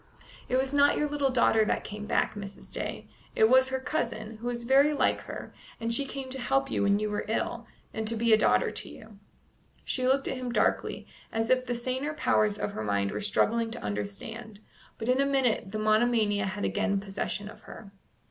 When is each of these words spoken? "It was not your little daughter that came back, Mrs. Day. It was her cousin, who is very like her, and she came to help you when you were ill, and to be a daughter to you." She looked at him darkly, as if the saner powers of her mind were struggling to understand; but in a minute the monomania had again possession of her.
"It 0.49 0.57
was 0.57 0.73
not 0.73 0.97
your 0.97 1.07
little 1.07 1.29
daughter 1.29 1.63
that 1.63 1.83
came 1.83 2.07
back, 2.07 2.33
Mrs. 2.33 2.73
Day. 2.73 3.07
It 3.35 3.47
was 3.47 3.69
her 3.69 3.79
cousin, 3.79 4.37
who 4.37 4.49
is 4.49 4.63
very 4.63 4.93
like 4.93 5.21
her, 5.25 5.53
and 5.79 5.93
she 5.93 6.05
came 6.05 6.31
to 6.31 6.39
help 6.41 6.71
you 6.71 6.81
when 6.81 6.97
you 6.97 7.07
were 7.11 7.23
ill, 7.27 7.67
and 7.93 8.07
to 8.07 8.15
be 8.15 8.33
a 8.33 8.37
daughter 8.37 8.71
to 8.71 8.89
you." 8.89 9.19
She 9.85 10.07
looked 10.07 10.27
at 10.27 10.37
him 10.37 10.51
darkly, 10.51 11.05
as 11.31 11.51
if 11.51 11.67
the 11.67 11.75
saner 11.75 12.15
powers 12.15 12.57
of 12.57 12.71
her 12.71 12.83
mind 12.83 13.11
were 13.11 13.21
struggling 13.21 13.69
to 13.69 13.83
understand; 13.83 14.59
but 14.97 15.07
in 15.07 15.21
a 15.21 15.23
minute 15.27 15.71
the 15.71 15.77
monomania 15.77 16.45
had 16.47 16.65
again 16.65 16.99
possession 16.99 17.47
of 17.47 17.61
her. 17.69 17.91